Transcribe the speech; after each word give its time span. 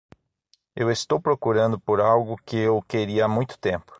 Eu 0.75 0.89
estou 0.89 1.21
procurando 1.21 1.79
por 1.79 2.01
algo 2.01 2.35
que 2.43 2.57
eu 2.57 2.81
queria 2.81 3.25
há 3.25 3.27
muito 3.27 3.55
tempo. 3.59 3.85